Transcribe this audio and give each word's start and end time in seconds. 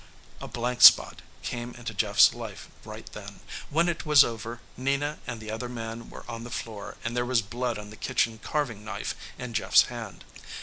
A 0.41 0.47
blank 0.47 0.81
spot 0.81 1.21
came 1.43 1.75
into 1.75 1.93
Jeff's 1.93 2.33
life 2.33 2.69
right 2.83 3.05
then. 3.11 3.39
When 3.69 3.87
it 3.87 4.03
was 4.03 4.23
over, 4.23 4.59
Nina 4.75 5.19
and 5.27 5.39
the 5.39 5.51
other 5.51 5.69
man 5.69 6.09
were 6.09 6.25
on 6.27 6.43
the 6.43 6.49
floor 6.49 6.97
and 7.03 7.15
there 7.15 7.23
was 7.23 7.43
blood 7.43 7.77
on 7.77 7.91
the 7.91 7.95
kitchen 7.97 8.39
carving 8.39 8.83
knife 8.83 9.13
in 9.37 9.53
Jeff's 9.53 9.83
hand. 9.93 10.25